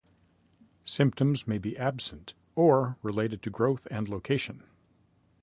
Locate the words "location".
4.09-4.63